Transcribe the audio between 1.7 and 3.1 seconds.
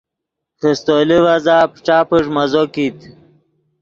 پݯا پݯ مزو کیت